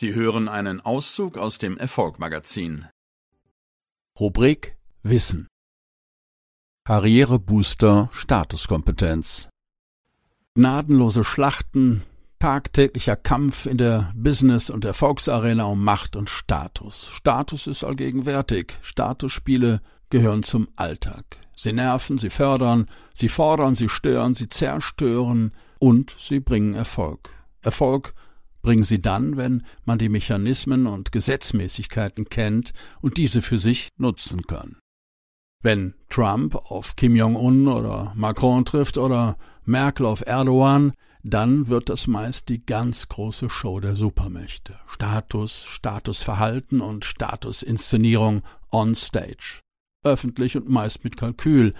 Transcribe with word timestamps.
Sie 0.00 0.14
hören 0.14 0.48
einen 0.48 0.80
Auszug 0.80 1.36
aus 1.36 1.58
dem 1.58 1.76
Erfolgmagazin. 1.76 2.86
Rubrik 4.18 4.78
Wissen 5.02 5.46
Karrierebooster 6.86 8.08
Statuskompetenz 8.10 9.50
Gnadenlose 10.54 11.22
Schlachten, 11.22 12.02
tagtäglicher 12.38 13.14
Kampf 13.14 13.66
in 13.66 13.76
der 13.76 14.10
Business- 14.16 14.70
und 14.70 14.86
Erfolgsarena 14.86 15.64
um 15.64 15.84
Macht 15.84 16.16
und 16.16 16.30
Status. 16.30 17.10
Status 17.12 17.66
ist 17.66 17.84
allgegenwärtig. 17.84 18.78
Statusspiele 18.80 19.82
gehören 20.08 20.42
zum 20.42 20.68
Alltag. 20.76 21.26
Sie 21.54 21.74
nerven, 21.74 22.16
sie 22.16 22.30
fördern, 22.30 22.88
sie 23.12 23.28
fordern, 23.28 23.74
sie 23.74 23.90
stören, 23.90 24.34
sie 24.34 24.48
zerstören 24.48 25.52
und 25.78 26.16
sie 26.18 26.40
bringen 26.40 26.72
Erfolg. 26.72 27.28
Erfolg 27.60 28.14
bringen 28.62 28.82
sie 28.82 29.00
dann, 29.00 29.36
wenn 29.36 29.64
man 29.84 29.98
die 29.98 30.08
Mechanismen 30.08 30.86
und 30.86 31.12
Gesetzmäßigkeiten 31.12 32.26
kennt 32.26 32.72
und 33.00 33.16
diese 33.16 33.42
für 33.42 33.58
sich 33.58 33.88
nutzen 33.96 34.42
kann. 34.42 34.76
Wenn 35.62 35.94
Trump 36.08 36.54
auf 36.54 36.96
Kim 36.96 37.16
Jong-un 37.16 37.68
oder 37.68 38.12
Macron 38.16 38.64
trifft 38.64 38.96
oder 38.96 39.36
Merkel 39.64 40.06
auf 40.06 40.22
Erdogan, 40.26 40.92
dann 41.22 41.68
wird 41.68 41.90
das 41.90 42.06
meist 42.06 42.48
die 42.48 42.64
ganz 42.64 43.08
große 43.08 43.50
Show 43.50 43.78
der 43.80 43.94
Supermächte. 43.94 44.78
Status, 44.86 45.64
Statusverhalten 45.64 46.80
und 46.80 47.04
Statusinszenierung 47.04 48.42
on 48.72 48.94
stage. 48.94 49.60
Öffentlich 50.02 50.56
und 50.56 50.70
meist 50.70 51.04
mit 51.04 51.18
Kalkül, 51.18 51.74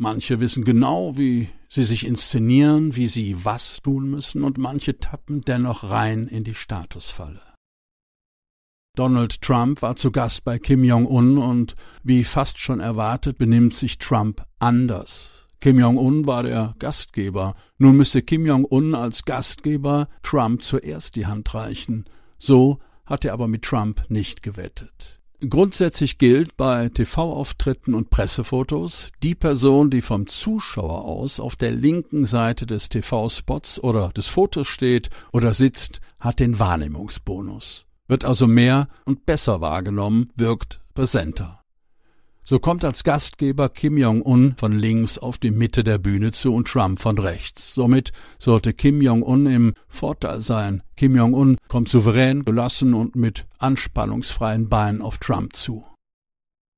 Manche 0.00 0.38
wissen 0.38 0.64
genau, 0.64 1.18
wie 1.18 1.48
sie 1.68 1.84
sich 1.84 2.06
inszenieren, 2.06 2.96
wie 2.96 3.08
sie 3.08 3.44
was 3.44 3.80
tun 3.82 4.10
müssen, 4.10 4.42
und 4.42 4.58
manche 4.58 4.98
tappen 4.98 5.42
dennoch 5.42 5.84
rein 5.84 6.26
in 6.26 6.44
die 6.44 6.54
Statusfalle. 6.54 7.42
Donald 8.96 9.40
Trump 9.42 9.82
war 9.82 9.94
zu 9.94 10.10
Gast 10.10 10.42
bei 10.44 10.58
Kim 10.58 10.82
Jong-un 10.82 11.38
und 11.38 11.76
wie 12.02 12.24
fast 12.24 12.58
schon 12.58 12.80
erwartet 12.80 13.38
benimmt 13.38 13.74
sich 13.74 13.98
Trump 13.98 14.44
anders. 14.58 15.46
Kim 15.60 15.78
Jong-un 15.78 16.26
war 16.26 16.42
der 16.42 16.74
Gastgeber. 16.78 17.54
Nun 17.78 17.96
müsste 17.96 18.22
Kim 18.22 18.46
Jong-un 18.46 18.94
als 18.94 19.24
Gastgeber 19.24 20.08
Trump 20.22 20.62
zuerst 20.62 21.14
die 21.14 21.26
Hand 21.26 21.52
reichen. 21.54 22.06
So 22.38 22.80
hat 23.06 23.24
er 23.24 23.32
aber 23.32 23.48
mit 23.48 23.62
Trump 23.62 24.04
nicht 24.08 24.42
gewettet. 24.42 25.17
Grundsätzlich 25.40 26.18
gilt 26.18 26.56
bei 26.56 26.88
TV-Auftritten 26.88 27.94
und 27.94 28.10
Pressefotos, 28.10 29.12
die 29.22 29.36
Person, 29.36 29.88
die 29.88 30.02
vom 30.02 30.26
Zuschauer 30.26 31.04
aus 31.04 31.38
auf 31.38 31.54
der 31.54 31.70
linken 31.70 32.26
Seite 32.26 32.66
des 32.66 32.88
TV-Spots 32.88 33.80
oder 33.80 34.08
des 34.08 34.26
Fotos 34.26 34.66
steht 34.66 35.10
oder 35.32 35.54
sitzt, 35.54 36.00
hat 36.18 36.40
den 36.40 36.58
Wahrnehmungsbonus, 36.58 37.86
wird 38.08 38.24
also 38.24 38.48
mehr 38.48 38.88
und 39.04 39.26
besser 39.26 39.60
wahrgenommen, 39.60 40.28
wirkt 40.34 40.80
präsenter. 40.94 41.60
So 42.50 42.58
kommt 42.58 42.82
als 42.82 43.04
Gastgeber 43.04 43.68
Kim 43.68 43.98
Jong-un 43.98 44.54
von 44.56 44.72
links 44.72 45.18
auf 45.18 45.36
die 45.36 45.50
Mitte 45.50 45.84
der 45.84 45.98
Bühne 45.98 46.32
zu 46.32 46.54
und 46.54 46.66
Trump 46.66 46.98
von 46.98 47.18
rechts. 47.18 47.74
Somit 47.74 48.10
sollte 48.38 48.72
Kim 48.72 49.02
Jong-un 49.02 49.44
im 49.44 49.74
Vorteil 49.86 50.40
sein. 50.40 50.82
Kim 50.96 51.14
Jong-un 51.14 51.58
kommt 51.68 51.90
souverän, 51.90 52.46
gelassen 52.46 52.94
und 52.94 53.16
mit 53.16 53.46
anspannungsfreien 53.58 54.70
Beinen 54.70 55.02
auf 55.02 55.18
Trump 55.18 55.56
zu. 55.56 55.84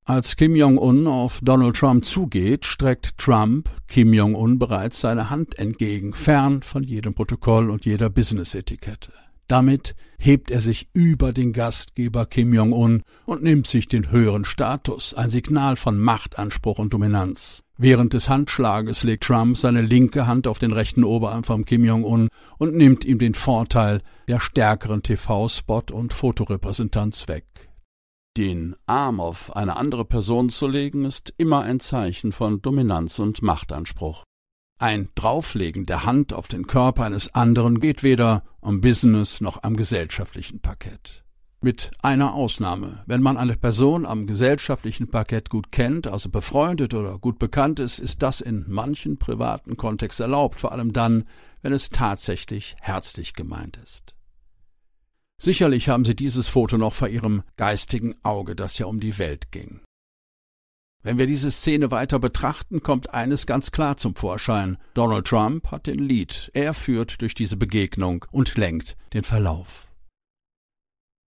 Als 0.05 0.35
Kim 0.35 0.57
Jong-un 0.57 1.07
auf 1.07 1.39
Donald 1.41 1.77
Trump 1.77 2.05
zugeht, 2.05 2.67
streckt 2.67 3.17
Trump 3.17 3.71
Kim 3.87 4.13
Jong-un 4.13 4.59
bereits 4.59 4.99
seine 4.99 5.31
Hand 5.31 5.57
entgegen, 5.57 6.15
fern 6.15 6.63
von 6.65 6.83
jedem 6.83 7.15
Protokoll 7.15 7.71
und 7.71 7.87
jeder 7.87 8.11
Business-Etikette. 8.11 9.13
Damit 9.51 9.97
hebt 10.17 10.53
er 10.53 10.61
sich 10.61 10.89
über 10.93 11.33
den 11.33 11.53
Gastgeber 11.53 12.25
Kim 12.25 12.55
Jong-un 12.55 13.03
und 13.27 13.43
nimmt 13.43 13.67
sich 13.67 13.89
den 13.89 14.13
höheren 14.13 14.45
Status, 14.45 15.13
ein 15.13 15.29
Signal 15.29 15.75
von 15.75 15.99
Machtanspruch 15.99 16.79
und 16.79 16.93
Dominanz. 16.93 17.65
Während 17.77 18.13
des 18.13 18.29
Handschlages 18.29 19.03
legt 19.03 19.25
Trump 19.25 19.59
seine 19.59 19.81
linke 19.83 20.29
Hand 20.29 20.47
auf 20.47 20.61
den 20.61 20.73
rechten 20.73 21.03
Oberarm 21.03 21.43
von 21.43 21.65
Kim 21.65 21.85
Jong-un 21.85 22.29
und 22.59 22.77
nimmt 22.77 23.05
ihm 23.05 23.19
den 23.19 23.35
Vorteil 23.35 24.03
der 24.29 24.39
stärkeren 24.39 25.03
TV-Spot 25.03 25.83
und 25.91 26.15
Fotorepräsentanz 26.15 27.27
weg. 27.27 27.71
Den 28.37 28.77
Arm 28.87 29.19
auf 29.19 29.57
eine 29.57 29.77
andere 29.77 30.05
Person 30.05 30.51
zu 30.51 30.69
legen, 30.69 31.05
ist 31.05 31.35
immer 31.39 31.63
ein 31.63 31.81
Zeichen 31.81 32.31
von 32.31 32.63
Dominanz 32.63 33.19
und 33.19 33.43
Machtanspruch. 33.43 34.23
Ein 34.81 35.11
Drauflegen 35.15 35.85
der 35.85 36.07
Hand 36.07 36.33
auf 36.33 36.49
den 36.49 36.67
Körper 36.67 37.05
eines 37.05 37.35
anderen 37.35 37.81
geht 37.81 38.03
weder 38.03 38.43
am 38.63 38.81
Business 38.81 39.43
noch 39.43 39.63
am 39.63 39.77
gesellschaftlichen 39.77 40.61
Parkett. 40.61 41.23
Mit 41.61 41.91
einer 42.01 42.33
Ausnahme. 42.33 43.03
Wenn 43.05 43.21
man 43.21 43.37
eine 43.37 43.59
Person 43.59 44.07
am 44.07 44.27
gesellschaftlichen 44.27 45.11
Parkett 45.11 45.51
gut 45.51 45.71
kennt, 45.71 46.07
also 46.07 46.31
befreundet 46.31 46.95
oder 46.95 47.19
gut 47.19 47.39
bekannt 47.39 47.79
ist, 47.79 47.99
ist 47.99 48.23
das 48.23 48.41
in 48.41 48.65
manchen 48.69 49.19
privaten 49.19 49.77
Kontext 49.77 50.19
erlaubt, 50.19 50.61
vor 50.61 50.73
allem 50.73 50.95
dann, 50.95 51.25
wenn 51.61 51.75
es 51.75 51.91
tatsächlich 51.91 52.75
herzlich 52.81 53.35
gemeint 53.35 53.79
ist. 53.85 54.15
Sicherlich 55.37 55.91
haben 55.91 56.07
Sie 56.07 56.17
dieses 56.17 56.49
Foto 56.49 56.79
noch 56.79 56.95
vor 56.95 57.09
Ihrem 57.09 57.43
geistigen 57.57 58.15
Auge, 58.23 58.57
das 58.57 58.79
ja 58.79 58.87
um 58.87 58.99
die 58.99 59.19
Welt 59.19 59.53
ging. 59.53 59.83
Wenn 61.03 61.17
wir 61.17 61.27
diese 61.27 61.51
Szene 61.51 61.91
weiter 61.91 62.19
betrachten, 62.19 62.83
kommt 62.83 63.15
eines 63.15 63.47
ganz 63.47 63.73
klar 63.73 63.97
zum 63.97 64.15
Vorschein. 64.15 64.77
Donald 64.93 65.27
Trump 65.27 65.71
hat 65.71 65.87
den 65.87 65.99
Lead. 65.99 66.51
Er 66.53 66.75
führt 66.75 67.23
durch 67.23 67.35
diese 67.35 67.57
Begegnung 67.57 68.27
und 68.31 68.57
lenkt 68.57 68.99
den 69.15 69.25
Verlauf. 69.25 69.91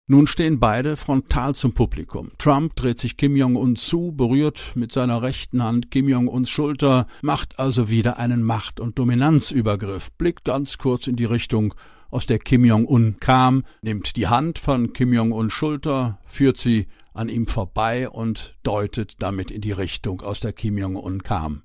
Nun 0.09 0.27
stehen 0.27 0.61
beide 0.61 0.97
frontal 0.97 1.55
zum 1.55 1.72
Publikum. 1.72 2.32
Trump 2.37 2.77
dreht 2.77 3.00
sich 3.00 3.16
Kim 3.16 3.34
Jong-un 3.34 3.77
zu, 3.77 4.12
berührt 4.12 4.72
mit 4.75 4.93
seiner 4.93 5.22
rechten 5.22 5.62
Hand 5.62 5.91
Kim 5.91 6.06
Jong-uns 6.06 6.50
Schulter, 6.50 7.06
macht 7.22 7.59
also 7.59 7.88
wieder 7.88 8.19
einen 8.19 8.43
Macht- 8.43 8.78
und 8.78 8.99
Dominanzübergriff, 8.99 10.11
blickt 10.12 10.44
ganz 10.44 10.77
kurz 10.77 11.06
in 11.06 11.16
die 11.16 11.25
Richtung, 11.25 11.72
aus 12.11 12.27
der 12.27 12.38
Kim 12.38 12.66
Jong-un 12.66 13.16
kam, 13.21 13.65
nimmt 13.81 14.16
die 14.16 14.27
Hand 14.27 14.59
von 14.59 14.93
Kim 14.93 15.15
Jong-uns 15.15 15.55
Schulter, 15.55 16.19
führt 16.27 16.59
sie 16.59 16.88
an 17.15 17.28
ihm 17.28 17.47
vorbei 17.47 18.09
und 18.09 18.56
deutet 18.62 19.17
damit 19.21 19.50
in 19.50 19.61
die 19.61 19.73
Richtung, 19.73 20.21
aus 20.21 20.41
der 20.41 20.53
Kim 20.53 20.78
Jong-un 20.78 21.23
kam. 21.23 21.62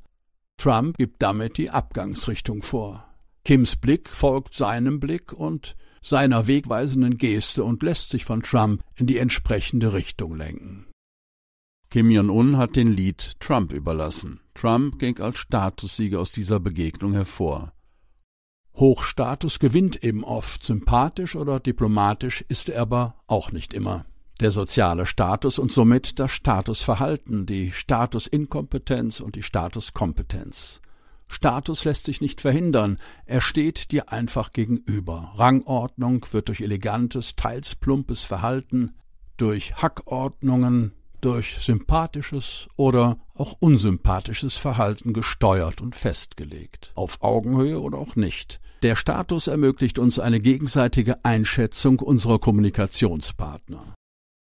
Trump 0.57 0.97
gibt 0.97 1.21
damit 1.21 1.57
die 1.57 1.69
Abgangsrichtung 1.69 2.63
vor. 2.63 3.05
Kims 3.45 3.75
Blick 3.75 4.09
folgt 4.09 4.55
seinem 4.55 4.99
Blick 4.99 5.31
und 5.31 5.75
seiner 6.01 6.47
wegweisenden 6.47 7.17
Geste 7.17 7.63
und 7.63 7.83
lässt 7.83 8.09
sich 8.09 8.25
von 8.25 8.41
Trump 8.41 8.81
in 8.95 9.07
die 9.07 9.17
entsprechende 9.17 9.93
Richtung 9.93 10.35
lenken. 10.35 10.87
Kim 11.89 12.11
Jong-un 12.11 12.57
hat 12.57 12.75
den 12.75 12.91
Lied 12.91 13.39
Trump 13.39 13.71
überlassen. 13.71 14.41
Trump 14.53 14.99
ging 14.99 15.19
als 15.19 15.39
Statussieger 15.39 16.19
aus 16.19 16.31
dieser 16.31 16.59
Begegnung 16.59 17.13
hervor. 17.13 17.71
Hochstatus 18.75 19.59
gewinnt 19.59 20.03
eben 20.03 20.23
oft, 20.23 20.63
sympathisch 20.63 21.35
oder 21.35 21.59
diplomatisch 21.59 22.43
ist 22.49 22.69
er 22.69 22.81
aber 22.81 23.15
auch 23.27 23.51
nicht 23.51 23.73
immer 23.73 24.05
der 24.41 24.51
soziale 24.51 25.05
Status 25.05 25.59
und 25.59 25.71
somit 25.71 26.19
das 26.19 26.31
Statusverhalten, 26.31 27.45
die 27.45 27.71
Statusinkompetenz 27.71 29.19
und 29.19 29.35
die 29.35 29.43
Statuskompetenz. 29.43 30.81
Status 31.27 31.83
lässt 31.83 32.05
sich 32.05 32.21
nicht 32.21 32.41
verhindern, 32.41 32.99
er 33.25 33.41
steht 33.41 33.91
dir 33.91 34.11
einfach 34.11 34.53
gegenüber. 34.53 35.33
Rangordnung 35.35 36.25
wird 36.31 36.47
durch 36.47 36.61
elegantes, 36.61 37.35
teils 37.35 37.75
plumpes 37.75 38.23
Verhalten, 38.23 38.95
durch 39.35 39.75
Hackordnungen, 39.75 40.93
durch 41.19 41.57
sympathisches 41.59 42.67
oder 42.75 43.17
auch 43.33 43.55
unsympathisches 43.59 44.57
Verhalten 44.57 45.13
gesteuert 45.13 45.81
und 45.81 45.95
festgelegt. 45.95 46.91
Auf 46.95 47.21
Augenhöhe 47.21 47.79
oder 47.79 47.97
auch 47.97 48.15
nicht. 48.15 48.61
Der 48.83 48.95
Status 48.95 49.47
ermöglicht 49.47 49.99
uns 49.99 50.19
eine 50.19 50.39
gegenseitige 50.39 51.25
Einschätzung 51.25 51.99
unserer 51.99 52.39
Kommunikationspartner. 52.39 53.96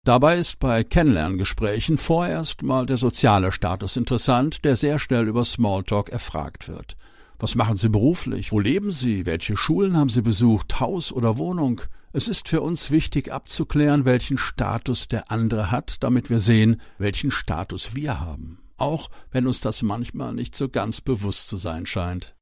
Dabei 0.06 0.38
ist 0.38 0.61
bei 0.61 0.85
Kennenlerngesprächen 0.85 1.99
vorerst 1.99 2.62
mal 2.62 2.87
der 2.87 2.97
soziale 2.97 3.50
Status 3.50 3.97
interessant, 3.97 4.64
der 4.64 4.76
sehr 4.76 5.00
schnell 5.00 5.26
über 5.26 5.44
Smalltalk 5.44 6.11
erfragt 6.11 6.69
wird. 6.69 6.94
Was 7.41 7.56
machen 7.56 7.76
Sie 7.76 7.88
beruflich? 7.88 8.53
Wo 8.53 8.61
leben 8.61 8.93
Sie? 8.93 9.26
Welche 9.26 9.56
Schulen 9.56 9.97
haben 9.97 10.08
Sie 10.08 10.23
besucht? 10.23 10.79
Haus 10.79 11.11
oder 11.11 11.38
Wohnung? 11.38 11.81
Es 12.12 12.29
ist 12.29 12.49
für 12.49 12.61
uns 12.61 12.93
wichtig 12.93 13.32
abzuklären, 13.32 14.05
welchen 14.05 14.38
Status 14.38 15.08
der 15.08 15.32
andere 15.32 15.73
hat, 15.73 16.05
damit 16.05 16.31
wir 16.31 16.38
sehen, 16.38 16.81
welchen 16.99 17.32
Status 17.32 17.97
wir 17.97 18.20
haben. 18.20 18.61
Auch 18.76 19.11
wenn 19.32 19.49
uns 19.49 19.61
das 19.61 19.82
manchmal 19.82 20.35
nicht 20.35 20.55
so 20.55 20.69
ganz 20.69 21.00
bewusst 21.00 21.49
zu 21.49 21.56
sein 21.56 21.85
scheint. 21.85 22.36